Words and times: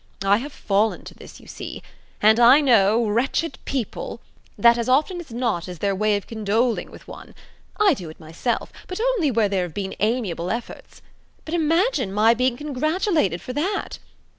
I 0.23 0.37
have 0.37 0.51
fallen 0.51 1.03
to 1.03 1.13
this, 1.13 1.39
you 1.39 1.45
see! 1.45 1.83
And 2.23 2.39
I 2.39 2.59
know, 2.59 3.05
wretched 3.05 3.59
people! 3.65 4.19
that 4.57 4.75
as 4.75 4.89
often 4.89 5.19
as 5.19 5.31
not 5.31 5.67
it 5.67 5.71
is 5.73 5.77
their 5.77 5.93
way 5.93 6.15
of 6.15 6.25
condoling 6.25 6.89
with 6.89 7.07
one. 7.07 7.35
I 7.79 7.93
do 7.93 8.09
it 8.09 8.19
myself: 8.19 8.73
but 8.87 8.99
only 8.99 9.29
where 9.29 9.47
there 9.47 9.61
have 9.61 9.75
been 9.75 9.93
amiable 9.99 10.49
efforts. 10.49 11.03
But 11.45 11.53
imagine 11.53 12.11
my 12.11 12.33
being 12.33 12.57
congratulated 12.57 13.41
for 13.43 13.53
that! 13.53 13.99